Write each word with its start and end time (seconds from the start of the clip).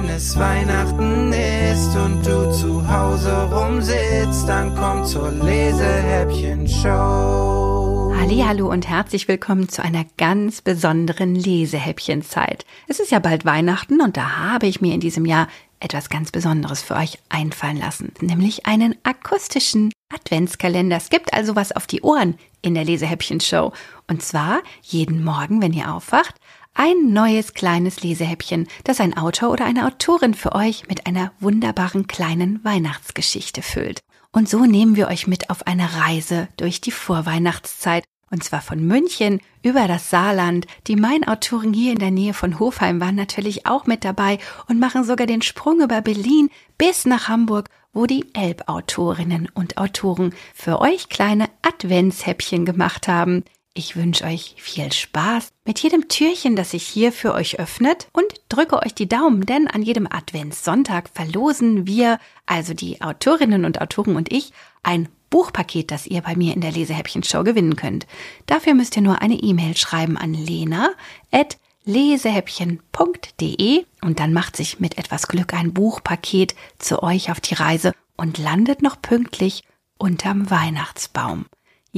wenn 0.00 0.10
es 0.10 0.38
Weihnachten 0.38 1.32
ist 1.32 1.96
und 1.96 2.24
du 2.24 2.52
zu 2.52 2.88
Hause 2.88 3.50
rumsitzt, 3.50 4.48
dann 4.48 4.72
komm 4.76 5.04
zur 5.04 5.32
Lesehäppchen-Show. 5.32 8.14
Hallo 8.16 8.70
und 8.70 8.88
herzlich 8.88 9.26
willkommen 9.26 9.68
zu 9.68 9.82
einer 9.82 10.06
ganz 10.16 10.62
besonderen 10.62 11.34
Lesehäppchenzeit. 11.34 12.64
Es 12.86 13.00
ist 13.00 13.10
ja 13.10 13.18
bald 13.18 13.44
Weihnachten 13.44 14.00
und 14.00 14.16
da 14.16 14.38
habe 14.38 14.68
ich 14.68 14.80
mir 14.80 14.94
in 14.94 15.00
diesem 15.00 15.26
Jahr 15.26 15.48
etwas 15.80 16.10
ganz 16.10 16.30
Besonderes 16.30 16.80
für 16.80 16.94
euch 16.94 17.18
einfallen 17.28 17.78
lassen, 17.78 18.12
nämlich 18.20 18.66
einen 18.66 18.94
akustischen 19.02 19.90
Adventskalender. 20.14 20.96
Es 20.96 21.10
gibt 21.10 21.34
also 21.34 21.56
was 21.56 21.72
auf 21.72 21.88
die 21.88 22.02
Ohren 22.02 22.36
in 22.62 22.74
der 22.74 22.84
Lesehäppchen-Show. 22.84 23.72
Und 24.06 24.22
zwar 24.22 24.60
jeden 24.82 25.24
Morgen, 25.24 25.60
wenn 25.60 25.72
ihr 25.72 25.92
aufwacht, 25.92 26.36
ein 26.78 27.12
neues 27.12 27.54
kleines 27.54 28.04
Lesehäppchen, 28.04 28.68
das 28.84 29.00
ein 29.00 29.16
Autor 29.16 29.50
oder 29.50 29.64
eine 29.64 29.84
Autorin 29.86 30.32
für 30.32 30.54
euch 30.54 30.86
mit 30.88 31.08
einer 31.08 31.32
wunderbaren 31.40 32.06
kleinen 32.06 32.64
Weihnachtsgeschichte 32.64 33.62
füllt. 33.62 33.98
Und 34.30 34.48
so 34.48 34.64
nehmen 34.64 34.94
wir 34.94 35.08
euch 35.08 35.26
mit 35.26 35.50
auf 35.50 35.66
eine 35.66 35.96
Reise 35.96 36.46
durch 36.56 36.80
die 36.80 36.92
Vorweihnachtszeit. 36.92 38.04
Und 38.30 38.44
zwar 38.44 38.60
von 38.60 38.86
München 38.86 39.40
über 39.62 39.88
das 39.88 40.08
Saarland. 40.10 40.66
Die 40.86 40.94
Main-Autoren 40.94 41.72
hier 41.72 41.92
in 41.92 41.98
der 41.98 42.12
Nähe 42.12 42.34
von 42.34 42.60
Hofheim 42.60 43.00
waren 43.00 43.16
natürlich 43.16 43.66
auch 43.66 43.86
mit 43.86 44.04
dabei 44.04 44.38
und 44.68 44.78
machen 44.78 45.02
sogar 45.02 45.26
den 45.26 45.42
Sprung 45.42 45.80
über 45.80 46.00
Berlin 46.00 46.48
bis 46.76 47.06
nach 47.06 47.26
Hamburg, 47.26 47.70
wo 47.92 48.06
die 48.06 48.32
Elbautorinnen 48.34 49.48
und 49.52 49.78
Autoren 49.78 50.32
für 50.54 50.80
euch 50.80 51.08
kleine 51.08 51.48
Adventshäppchen 51.62 52.64
gemacht 52.64 53.08
haben. 53.08 53.42
Ich 53.78 53.94
wünsche 53.94 54.24
euch 54.24 54.56
viel 54.58 54.92
Spaß 54.92 55.50
mit 55.64 55.78
jedem 55.78 56.08
Türchen, 56.08 56.56
das 56.56 56.72
sich 56.72 56.82
hier 56.82 57.12
für 57.12 57.32
euch 57.32 57.60
öffnet 57.60 58.08
und 58.12 58.26
drücke 58.48 58.82
euch 58.82 58.92
die 58.92 59.08
Daumen, 59.08 59.46
denn 59.46 59.68
an 59.68 59.82
jedem 59.82 60.08
Adventssonntag 60.10 61.08
verlosen 61.14 61.86
wir, 61.86 62.18
also 62.44 62.74
die 62.74 63.00
Autorinnen 63.00 63.64
und 63.64 63.80
Autoren 63.80 64.16
und 64.16 64.32
ich, 64.32 64.52
ein 64.82 65.08
Buchpaket, 65.30 65.92
das 65.92 66.08
ihr 66.08 66.22
bei 66.22 66.34
mir 66.34 66.54
in 66.54 66.60
der 66.60 66.72
Lesehäppchen-Show 66.72 67.44
gewinnen 67.44 67.76
könnt. 67.76 68.08
Dafür 68.46 68.74
müsst 68.74 68.96
ihr 68.96 69.02
nur 69.02 69.22
eine 69.22 69.36
E-Mail 69.36 69.76
schreiben 69.76 70.16
an 70.16 70.34
lena 70.34 70.90
at 71.30 71.56
lesehäppchen.de 71.84 73.84
und 74.02 74.18
dann 74.18 74.32
macht 74.32 74.56
sich 74.56 74.80
mit 74.80 74.98
etwas 74.98 75.28
Glück 75.28 75.54
ein 75.54 75.72
Buchpaket 75.72 76.56
zu 76.78 77.00
euch 77.04 77.30
auf 77.30 77.38
die 77.38 77.54
Reise 77.54 77.92
und 78.16 78.38
landet 78.38 78.82
noch 78.82 79.00
pünktlich 79.00 79.62
unterm 79.98 80.50
Weihnachtsbaum. 80.50 81.46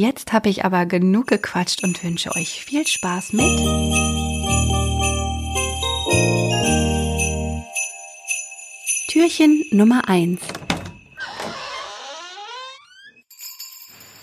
Jetzt 0.00 0.32
habe 0.32 0.48
ich 0.48 0.64
aber 0.64 0.86
genug 0.86 1.26
gequatscht 1.26 1.84
und 1.84 2.02
wünsche 2.02 2.34
euch 2.34 2.64
viel 2.64 2.86
Spaß 2.86 3.34
mit. 3.34 3.44
Türchen 9.08 9.62
Nummer 9.72 10.08
1. 10.08 10.40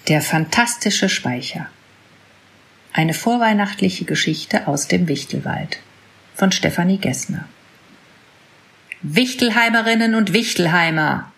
Der 0.08 0.24
fantastische 0.24 1.10
Speicher. 1.10 1.70
Eine 2.92 3.14
vorweihnachtliche 3.14 4.06
Geschichte 4.06 4.68
aus 4.68 4.88
dem 4.88 5.08
Wichtelwald 5.08 5.78
von 6.34 6.52
Stefanie 6.52 6.98
Gessner. 6.98 7.48
Wichtelheimerinnen 9.04 10.16
und 10.16 10.34
Wichtelheimer, 10.34 11.32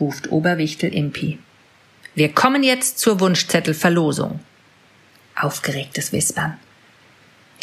ruft 0.00 0.32
Oberwichtel 0.32 0.94
Impi. 0.94 1.38
Wir 2.16 2.32
kommen 2.32 2.64
jetzt 2.64 2.98
zur 2.98 3.20
Wunschzettelverlosung. 3.20 4.40
Aufgeregtes 5.36 6.12
Wispern. 6.12 6.56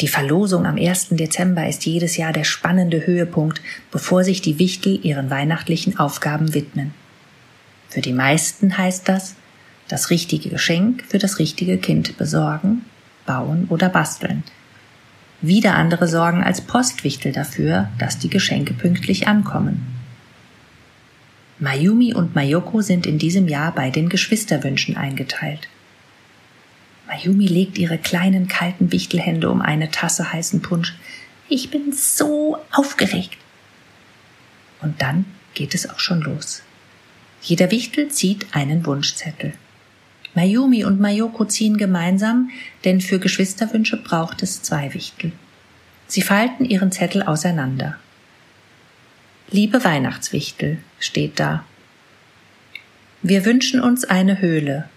Die 0.00 0.08
Verlosung 0.08 0.64
am 0.64 0.76
1. 0.78 1.08
Dezember 1.10 1.68
ist 1.68 1.84
jedes 1.84 2.16
Jahr 2.16 2.32
der 2.32 2.44
spannende 2.44 3.06
Höhepunkt, 3.06 3.60
bevor 3.90 4.24
sich 4.24 4.40
die 4.40 4.58
Wichtel 4.58 5.04
ihren 5.04 5.28
weihnachtlichen 5.28 5.98
Aufgaben 5.98 6.54
widmen. 6.54 6.94
Für 7.90 8.00
die 8.00 8.14
meisten 8.14 8.78
heißt 8.78 9.06
das, 9.06 9.34
das 9.86 10.08
richtige 10.08 10.48
Geschenk 10.48 11.04
für 11.06 11.18
das 11.18 11.38
richtige 11.38 11.76
Kind 11.76 12.16
besorgen, 12.16 12.86
bauen 13.26 13.66
oder 13.68 13.90
basteln. 13.90 14.44
Wieder 15.42 15.74
andere 15.74 16.08
sorgen 16.08 16.42
als 16.42 16.62
Postwichtel 16.62 17.32
dafür, 17.32 17.90
dass 17.98 18.18
die 18.18 18.30
Geschenke 18.30 18.72
pünktlich 18.72 19.28
ankommen. 19.28 19.97
Mayumi 21.60 22.14
und 22.14 22.36
Mayoko 22.36 22.82
sind 22.82 23.04
in 23.04 23.18
diesem 23.18 23.48
Jahr 23.48 23.74
bei 23.74 23.90
den 23.90 24.08
Geschwisterwünschen 24.08 24.96
eingeteilt. 24.96 25.68
Mayumi 27.08 27.46
legt 27.46 27.78
ihre 27.78 27.98
kleinen 27.98 28.46
kalten 28.46 28.92
Wichtelhände 28.92 29.50
um 29.50 29.60
eine 29.60 29.90
Tasse 29.90 30.32
heißen 30.32 30.62
Punsch. 30.62 30.94
Ich 31.48 31.70
bin 31.70 31.92
so 31.92 32.58
aufgeregt. 32.70 33.38
Und 34.82 35.02
dann 35.02 35.24
geht 35.54 35.74
es 35.74 35.90
auch 35.90 35.98
schon 35.98 36.20
los. 36.20 36.62
Jeder 37.42 37.70
Wichtel 37.72 38.08
zieht 38.08 38.54
einen 38.54 38.86
Wunschzettel. 38.86 39.54
Mayumi 40.34 40.84
und 40.84 41.00
Mayoko 41.00 41.44
ziehen 41.46 41.76
gemeinsam, 41.76 42.50
denn 42.84 43.00
für 43.00 43.18
Geschwisterwünsche 43.18 43.96
braucht 43.96 44.42
es 44.42 44.62
zwei 44.62 44.94
Wichtel. 44.94 45.32
Sie 46.06 46.22
falten 46.22 46.64
ihren 46.64 46.92
Zettel 46.92 47.22
auseinander. 47.22 47.96
Liebe 49.50 49.82
Weihnachtswichtel, 49.82 50.76
steht 50.98 51.40
da. 51.40 51.64
Wir 53.22 53.46
wünschen 53.46 53.80
uns 53.80 54.04
eine 54.04 54.42
Höhle. 54.42 54.90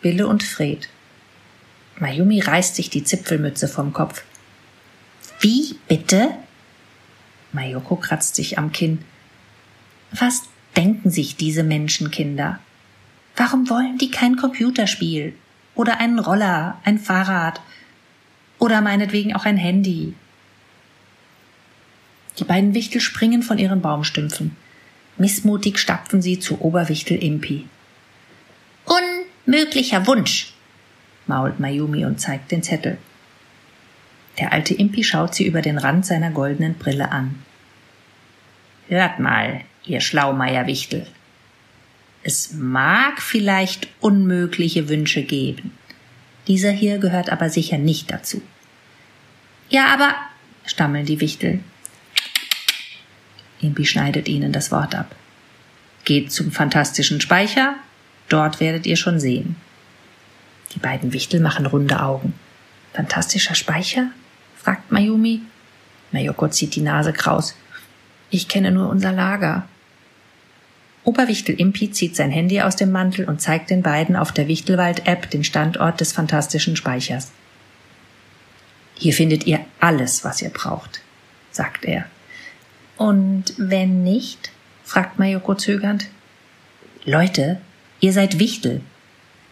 Bille 0.00 0.28
und 0.28 0.44
Fred. 0.44 0.88
Mayumi 1.98 2.38
reißt 2.38 2.76
sich 2.76 2.88
die 2.88 3.02
Zipfelmütze 3.02 3.66
vom 3.66 3.92
Kopf. 3.92 4.22
Wie 5.40 5.76
bitte? 5.88 6.30
Mayoko 7.52 7.96
kratzt 7.96 8.36
sich 8.36 8.58
am 8.58 8.70
Kinn. 8.70 9.00
Was 10.12 10.42
denken 10.76 11.10
sich 11.10 11.34
diese 11.34 11.64
Menschenkinder? 11.64 12.60
Warum 13.34 13.68
wollen 13.68 13.98
die 13.98 14.12
kein 14.12 14.36
Computerspiel? 14.36 15.34
Oder 15.74 15.98
einen 15.98 16.20
Roller, 16.20 16.80
ein 16.84 17.00
Fahrrad? 17.00 17.60
Oder 18.60 18.82
meinetwegen 18.82 19.34
auch 19.34 19.46
ein 19.46 19.56
Handy? 19.56 20.14
Die 22.38 22.44
beiden 22.44 22.74
Wichtel 22.74 23.00
springen 23.00 23.42
von 23.42 23.58
ihren 23.58 23.80
Baumstümpfen. 23.80 24.56
Missmutig 25.16 25.78
stapfen 25.78 26.22
sie 26.22 26.38
zu 26.38 26.60
Oberwichtel 26.60 27.22
Impi. 27.22 27.66
Unmöglicher 28.84 30.06
Wunsch, 30.06 30.52
mault 31.26 31.58
Mayumi 31.58 32.04
und 32.04 32.20
zeigt 32.20 32.52
den 32.52 32.62
Zettel. 32.62 32.98
Der 34.38 34.52
alte 34.52 34.74
Impi 34.74 35.02
schaut 35.02 35.34
sie 35.34 35.46
über 35.46 35.62
den 35.62 35.78
Rand 35.78 36.06
seiner 36.06 36.30
goldenen 36.30 36.74
Brille 36.74 37.10
an. 37.10 37.42
Hört 38.86 39.18
mal, 39.18 39.62
ihr 39.84 40.00
Schlaumeierwichtel. 40.00 41.06
Es 42.22 42.52
mag 42.52 43.20
vielleicht 43.20 43.88
unmögliche 44.00 44.88
Wünsche 44.88 45.22
geben. 45.22 45.72
Dieser 46.46 46.70
hier 46.70 46.98
gehört 46.98 47.30
aber 47.30 47.50
sicher 47.50 47.78
nicht 47.78 48.10
dazu. 48.12 48.40
Ja, 49.68 49.86
aber, 49.92 50.14
stammeln 50.64 51.04
die 51.04 51.20
Wichtel, 51.20 51.60
Impi 53.60 53.84
schneidet 53.84 54.28
ihnen 54.28 54.52
das 54.52 54.70
Wort 54.70 54.94
ab. 54.94 55.14
Geht 56.04 56.32
zum 56.32 56.52
fantastischen 56.52 57.20
Speicher, 57.20 57.74
dort 58.28 58.60
werdet 58.60 58.86
ihr 58.86 58.96
schon 58.96 59.20
sehen. 59.20 59.56
Die 60.74 60.78
beiden 60.78 61.12
Wichtel 61.12 61.40
machen 61.40 61.66
runde 61.66 62.00
Augen. 62.02 62.34
Fantastischer 62.92 63.54
Speicher? 63.54 64.10
fragt 64.56 64.92
Mayumi. 64.92 65.42
Mayoko 66.12 66.48
zieht 66.48 66.74
die 66.74 66.80
Nase 66.80 67.12
kraus. 67.12 67.54
Ich 68.30 68.48
kenne 68.48 68.70
nur 68.70 68.88
unser 68.88 69.12
Lager. 69.12 69.68
Oberwichtel 71.04 71.54
Impi 71.54 71.90
zieht 71.90 72.16
sein 72.16 72.30
Handy 72.30 72.60
aus 72.60 72.76
dem 72.76 72.92
Mantel 72.92 73.24
und 73.24 73.40
zeigt 73.40 73.70
den 73.70 73.82
beiden 73.82 74.14
auf 74.16 74.32
der 74.32 74.46
Wichtelwald-App 74.48 75.30
den 75.30 75.42
Standort 75.44 76.00
des 76.00 76.12
fantastischen 76.12 76.76
Speichers. 76.76 77.32
Hier 78.94 79.14
findet 79.14 79.46
ihr 79.46 79.60
alles, 79.80 80.24
was 80.24 80.42
ihr 80.42 80.50
braucht, 80.50 81.00
sagt 81.50 81.84
er. 81.84 82.04
Und 82.98 83.54
wenn 83.56 84.02
nicht? 84.02 84.50
fragt 84.84 85.18
Mayoko 85.18 85.54
zögernd. 85.54 86.08
Leute, 87.04 87.60
ihr 88.00 88.12
seid 88.12 88.38
Wichtel. 88.38 88.82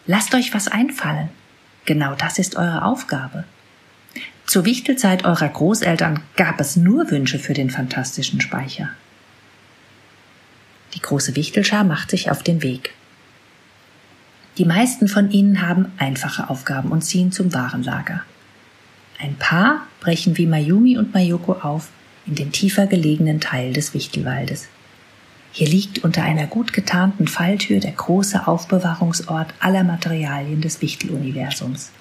Lasst 0.05 0.35
euch 0.35 0.53
was 0.53 0.67
einfallen. 0.67 1.29
Genau 1.85 2.13
das 2.15 2.37
ist 2.37 2.57
eure 2.57 2.83
Aufgabe. 2.83 3.45
Zur 4.45 4.65
Wichtelzeit 4.65 5.25
eurer 5.25 5.47
Großeltern 5.47 6.21
gab 6.35 6.59
es 6.59 6.75
nur 6.75 7.09
Wünsche 7.09 7.39
für 7.39 7.53
den 7.53 7.69
fantastischen 7.69 8.41
Speicher. 8.41 8.89
Die 10.93 11.01
große 11.01 11.35
Wichtelschar 11.35 11.83
macht 11.83 12.11
sich 12.11 12.29
auf 12.29 12.43
den 12.43 12.61
Weg. 12.61 12.93
Die 14.57 14.65
meisten 14.65 15.07
von 15.07 15.31
ihnen 15.31 15.61
haben 15.61 15.91
einfache 15.97 16.49
Aufgaben 16.49 16.91
und 16.91 17.01
ziehen 17.01 17.31
zum 17.31 17.53
Warenlager. 17.53 18.23
Ein 19.19 19.35
paar 19.35 19.87
brechen 19.99 20.37
wie 20.37 20.47
Mayumi 20.47 20.97
und 20.97 21.13
Mayoko 21.13 21.53
auf 21.53 21.89
in 22.27 22.35
den 22.35 22.51
tiefer 22.51 22.87
gelegenen 22.87 23.39
Teil 23.39 23.73
des 23.73 23.93
Wichtelwaldes. 23.93 24.67
Hier 25.51 25.67
liegt 25.67 26.03
unter 26.03 26.23
einer 26.23 26.45
gut 26.45 26.73
getarnten 26.73 27.27
Falltür 27.27 27.79
der 27.79 27.93
große 27.93 28.47
Aufbewahrungsort 28.47 29.53
aller 29.59 29.83
Materialien 29.83 30.61
des 30.61 30.81
Wichteluniversums. 30.81 31.91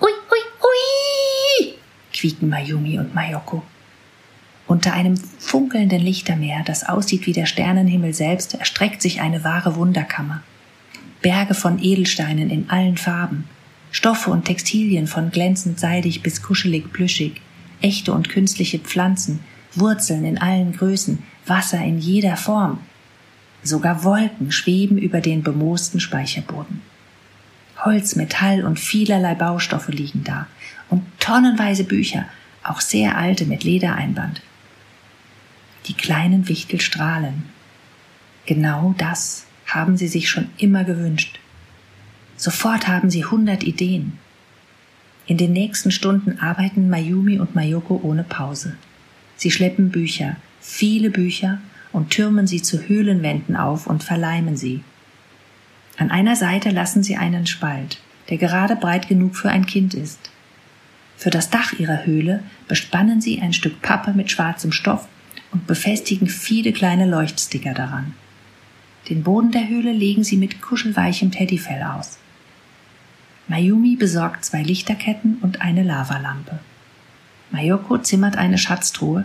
Ui, 0.00 0.08
ui, 0.08 0.38
ui! 0.62 1.74
quieken 2.12 2.48
Mayumi 2.48 2.98
und 2.98 3.14
Mayoko. 3.14 3.62
Unter 4.66 4.92
einem 4.92 5.16
funkelnden 5.16 6.00
Lichtermeer, 6.00 6.62
das 6.64 6.88
aussieht 6.88 7.26
wie 7.26 7.32
der 7.32 7.46
Sternenhimmel 7.46 8.14
selbst, 8.14 8.54
erstreckt 8.54 9.02
sich 9.02 9.20
eine 9.20 9.42
wahre 9.42 9.76
Wunderkammer. 9.76 10.42
Berge 11.22 11.54
von 11.54 11.82
Edelsteinen 11.82 12.50
in 12.50 12.70
allen 12.70 12.96
Farben, 12.96 13.48
Stoffe 13.90 14.30
und 14.30 14.44
Textilien 14.44 15.06
von 15.06 15.30
glänzend 15.30 15.80
seidig 15.80 16.22
bis 16.22 16.42
kuschelig 16.42 16.92
plüschig, 16.92 17.40
echte 17.80 18.12
und 18.12 18.28
künstliche 18.28 18.78
Pflanzen, 18.78 19.40
Wurzeln 19.74 20.24
in 20.24 20.38
allen 20.38 20.72
Größen, 20.72 21.22
Wasser 21.46 21.82
in 21.82 21.98
jeder 21.98 22.36
Form. 22.36 22.80
Sogar 23.62 24.04
Wolken 24.04 24.52
schweben 24.52 24.98
über 24.98 25.20
den 25.20 25.42
bemoosten 25.42 26.00
Speicherboden. 26.00 26.80
Holz, 27.84 28.16
Metall 28.16 28.64
und 28.64 28.78
vielerlei 28.78 29.34
Baustoffe 29.34 29.88
liegen 29.88 30.24
da 30.24 30.46
und 30.88 31.02
tonnenweise 31.20 31.84
Bücher, 31.84 32.26
auch 32.62 32.80
sehr 32.80 33.16
alte 33.16 33.46
mit 33.46 33.64
Ledereinband. 33.64 34.42
Die 35.86 35.94
kleinen 35.94 36.48
Wichtel 36.48 36.80
strahlen. 36.80 37.44
Genau 38.46 38.94
das 38.98 39.46
haben 39.66 39.96
sie 39.96 40.08
sich 40.08 40.28
schon 40.28 40.48
immer 40.58 40.84
gewünscht. 40.84 41.38
Sofort 42.36 42.88
haben 42.88 43.10
sie 43.10 43.24
hundert 43.24 43.62
Ideen. 43.62 44.18
In 45.28 45.36
den 45.36 45.52
nächsten 45.52 45.90
Stunden 45.90 46.38
arbeiten 46.40 46.88
Mayumi 46.88 47.38
und 47.38 47.54
Mayoko 47.54 48.00
ohne 48.02 48.24
Pause. 48.24 48.76
Sie 49.36 49.50
schleppen 49.50 49.90
Bücher, 49.90 50.36
viele 50.58 51.10
Bücher, 51.10 51.60
und 51.92 52.10
türmen 52.10 52.46
sie 52.46 52.62
zu 52.62 52.88
Höhlenwänden 52.88 53.54
auf 53.54 53.86
und 53.86 54.02
verleimen 54.02 54.56
sie. 54.56 54.82
An 55.98 56.10
einer 56.10 56.34
Seite 56.34 56.70
lassen 56.70 57.02
sie 57.02 57.16
einen 57.16 57.46
Spalt, 57.46 57.98
der 58.30 58.38
gerade 58.38 58.74
breit 58.74 59.08
genug 59.08 59.36
für 59.36 59.50
ein 59.50 59.66
Kind 59.66 59.92
ist. 59.92 60.30
Für 61.18 61.30
das 61.30 61.50
Dach 61.50 61.74
ihrer 61.74 62.06
Höhle 62.06 62.42
bespannen 62.66 63.20
sie 63.20 63.40
ein 63.42 63.52
Stück 63.52 63.82
Pappe 63.82 64.14
mit 64.14 64.30
schwarzem 64.30 64.72
Stoff 64.72 65.08
und 65.52 65.66
befestigen 65.66 66.28
viele 66.28 66.72
kleine 66.72 67.04
Leuchtsticker 67.04 67.74
daran. 67.74 68.14
Den 69.10 69.24
Boden 69.24 69.50
der 69.50 69.68
Höhle 69.68 69.92
legen 69.92 70.24
sie 70.24 70.38
mit 70.38 70.62
kuschelweichem 70.62 71.30
Teddyfell 71.32 71.82
aus. 71.82 72.18
Mayumi 73.48 73.96
besorgt 73.96 74.44
zwei 74.44 74.62
Lichterketten 74.62 75.38
und 75.40 75.62
eine 75.62 75.82
Lavalampe. 75.82 76.60
Mayoko 77.50 77.98
zimmert 77.98 78.36
eine 78.36 78.58
Schatztruhe, 78.58 79.24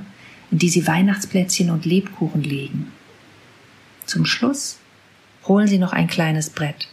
in 0.49 0.59
die 0.59 0.69
sie 0.69 0.87
Weihnachtsplätzchen 0.87 1.69
und 1.69 1.85
Lebkuchen 1.85 2.41
legen. 2.41 2.91
Zum 4.05 4.25
Schluss 4.25 4.77
holen 5.45 5.67
sie 5.67 5.77
noch 5.77 5.91
ein 5.91 6.07
kleines 6.07 6.49
Brett, 6.49 6.87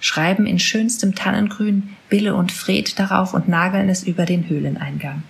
schreiben 0.00 0.46
in 0.46 0.58
schönstem 0.58 1.14
Tannengrün 1.14 1.96
Bille 2.08 2.34
und 2.34 2.50
Fred 2.50 2.98
darauf 2.98 3.32
und 3.32 3.48
nageln 3.48 3.88
es 3.88 4.02
über 4.02 4.26
den 4.26 4.48
Höhleneingang. 4.48 5.22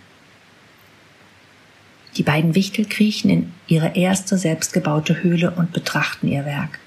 Die 2.16 2.22
beiden 2.22 2.54
Wichtel 2.54 2.86
kriechen 2.86 3.30
in 3.30 3.52
ihre 3.66 3.96
erste 3.96 4.36
selbstgebaute 4.36 5.22
Höhle 5.22 5.50
und 5.50 5.72
betrachten 5.72 6.28
ihr 6.28 6.44
Werk. 6.44 6.78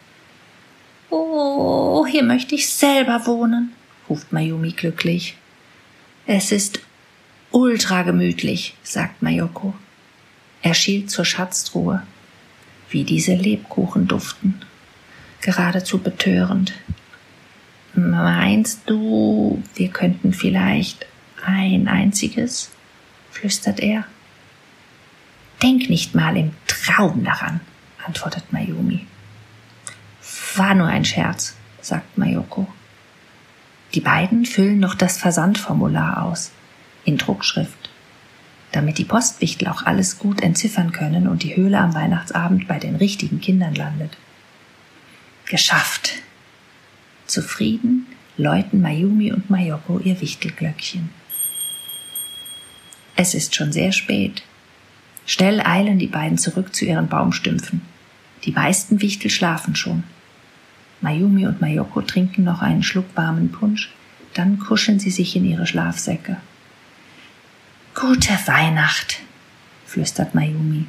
Oh, 1.09 2.05
hier 2.05 2.23
möchte 2.23 2.55
ich 2.55 2.69
selber 2.69 3.25
wohnen, 3.25 3.71
ruft 4.09 4.31
Mayumi 4.31 4.71
glücklich. 4.71 5.37
Es 6.25 6.51
ist 6.51 6.79
ultra 7.51 8.03
gemütlich, 8.03 8.75
sagt 8.83 9.21
Mayoko. 9.21 9.73
Er 10.61 10.73
schielt 10.73 11.11
zur 11.11 11.25
Schatztruhe. 11.25 12.01
Wie 12.89 13.03
diese 13.03 13.35
Lebkuchen 13.35 14.07
duften. 14.07 14.61
Geradezu 15.41 15.99
betörend. 15.99 16.73
Meinst 17.93 18.81
du, 18.87 19.61
wir 19.75 19.89
könnten 19.89 20.33
vielleicht 20.33 21.05
ein 21.43 21.87
einziges? 21.87 22.71
flüstert 23.31 23.79
er. 23.79 24.05
Denk 25.61 25.89
nicht 25.89 26.15
mal 26.15 26.37
im 26.37 26.51
Traum 26.67 27.23
daran, 27.23 27.59
antwortet 28.05 28.51
Mayumi. 28.51 29.05
War 30.55 30.73
nur 30.73 30.87
ein 30.87 31.05
Scherz, 31.05 31.55
sagt 31.81 32.17
Mayoko. 32.17 32.67
Die 33.95 34.01
beiden 34.01 34.45
füllen 34.45 34.79
noch 34.79 34.93
das 34.93 35.17
Versandformular 35.17 36.23
aus, 36.23 36.51
in 37.05 37.17
Druckschrift, 37.17 37.89
damit 38.73 38.97
die 38.97 39.05
Postwichtel 39.05 39.69
auch 39.69 39.83
alles 39.83 40.19
gut 40.19 40.41
entziffern 40.41 40.91
können 40.91 41.29
und 41.29 41.43
die 41.43 41.55
Höhle 41.55 41.79
am 41.79 41.93
Weihnachtsabend 41.93 42.67
bei 42.67 42.77
den 42.77 42.97
richtigen 42.97 43.39
Kindern 43.39 43.73
landet. 43.73 44.17
Geschafft! 45.45 46.15
Zufrieden 47.25 48.05
läuten 48.35 48.81
Mayumi 48.81 49.31
und 49.31 49.49
Mayoko 49.49 49.99
ihr 49.99 50.19
Wichtelglöckchen. 50.19 51.09
Es 53.15 53.33
ist 53.33 53.55
schon 53.55 53.71
sehr 53.71 53.93
spät. 53.93 54.43
Schnell 55.25 55.61
eilen 55.61 55.99
die 55.99 56.07
beiden 56.07 56.37
zurück 56.37 56.75
zu 56.75 56.83
ihren 56.83 57.07
Baumstümpfen. 57.07 57.81
Die 58.43 58.51
meisten 58.51 59.01
Wichtel 59.01 59.31
schlafen 59.31 59.73
schon. 59.77 60.03
Mayumi 61.01 61.45
und 61.45 61.61
Mayoko 61.61 62.01
trinken 62.01 62.43
noch 62.43 62.61
einen 62.61 62.83
Schluck 62.83 63.05
warmen 63.15 63.51
Punsch, 63.51 63.91
dann 64.33 64.59
kuscheln 64.59 64.99
sie 64.99 65.11
sich 65.11 65.35
in 65.35 65.45
ihre 65.45 65.67
Schlafsäcke. 65.67 66.37
Gute 67.93 68.33
Weihnacht, 68.45 69.21
flüstert 69.85 70.35
Mayumi. 70.35 70.85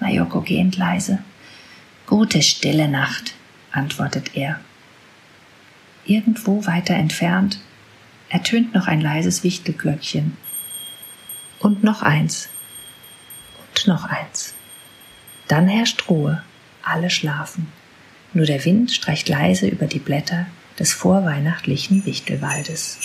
Mayoko 0.00 0.40
gehend 0.40 0.76
leise. 0.76 1.18
Gute 2.06 2.42
stille 2.42 2.88
Nacht, 2.88 3.34
antwortet 3.72 4.36
er. 4.36 4.60
Irgendwo 6.04 6.64
weiter 6.66 6.94
entfernt 6.94 7.60
ertönt 8.30 8.74
noch 8.74 8.86
ein 8.86 9.00
leises 9.00 9.42
Wichtelglöckchen. 9.42 10.36
Und 11.58 11.82
noch 11.82 12.02
eins. 12.02 12.48
Und 13.60 13.86
noch 13.86 14.04
eins. 14.04 14.54
Dann 15.48 15.68
herrscht 15.68 16.08
Ruhe. 16.08 16.42
Alle 16.82 17.10
schlafen. 17.10 17.66
Nur 18.34 18.46
der 18.46 18.64
Wind 18.64 18.92
streicht 18.92 19.28
leise 19.28 19.68
über 19.68 19.86
die 19.86 19.98
Blätter 19.98 20.46
des 20.78 20.92
vorweihnachtlichen 20.92 22.04
Wichtelwaldes. 22.04 22.98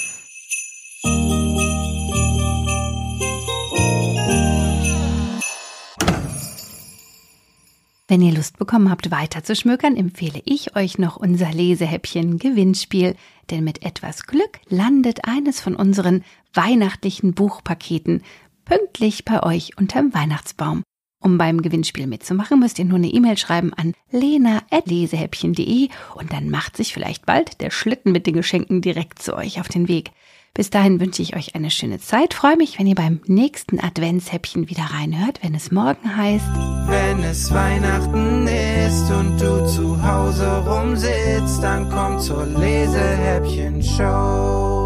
Wenn 8.10 8.22
ihr 8.22 8.34
Lust 8.34 8.60
bekommen 8.60 8.92
habt, 8.92 9.10
weiter 9.10 9.44
zu 9.44 9.56
schmökern, 9.56 9.96
empfehle 9.96 10.42
ich 10.46 10.76
euch 10.76 11.00
noch 11.00 11.18
unser 11.18 11.52
Lesehäppchen 11.52 12.38
Gewinnspiel, 12.38 13.16
denn 13.50 13.64
mit 13.64 13.84
etwas 13.84 14.28
Glück 14.28 14.60
landet 14.70 15.26
eines 15.26 15.62
von 15.62 15.76
unseren 15.76 16.24
weihnachtlichen 16.54 17.34
Buchpaketen 17.34 18.22
pünktlich 18.66 19.26
bei 19.26 19.42
euch 19.42 19.78
unterm 19.78 20.14
Weihnachtsbaum. 20.14 20.84
Um 21.24 21.38
beim 21.38 21.62
Gewinnspiel 21.62 22.06
mitzumachen, 22.06 22.60
müsst 22.60 22.80
ihr 22.80 22.86
nur 22.86 22.98
eine 22.98 23.08
E-Mail 23.08 23.38
schreiben 23.38 23.74
an 23.74 23.94
lena.lesehäppchen.de 24.12 25.88
und 26.16 26.34
dann 26.34 26.50
macht 26.50 26.76
sich 26.76 26.94
vielleicht 26.94 27.26
bald 27.26 27.62
der 27.62 27.72
Schlitten 27.72 28.12
mit 28.12 28.28
den 28.28 28.34
Geschenken 28.34 28.82
direkt 28.82 29.22
zu 29.22 29.34
euch 29.34 29.62
auf 29.62 29.70
den 29.70 29.88
Weg. 29.88 30.12
Bis 30.54 30.70
dahin 30.70 31.00
wünsche 31.00 31.22
ich 31.22 31.34
euch 31.36 31.56
eine 31.56 31.72
schöne 31.72 32.00
Zeit. 32.00 32.34
Freue 32.34 32.58
mich, 32.58 32.78
wenn 32.78 32.88
ihr 32.88 32.96
beim 32.96 33.22
nächsten 33.26 33.80
Adventshäppchen 33.80 34.70
wieder 34.70 34.84
reinhört, 34.84 35.40
wenn 35.42 35.56
es 35.56 35.72
morgen 35.72 36.14
heißt. 36.16 36.46
Wenn 36.88 37.24
es 37.24 37.54
Weihnachten 37.54 38.46
ist 38.46 39.10
und 39.10 39.40
du 39.40 39.66
zu 39.66 40.06
Hause 40.06 40.66
rumsitzt, 40.68 41.64
dann 41.64 41.90
komm 41.90 42.20
zur 42.20 42.46
Lesehäppchen-Show. 42.46 44.83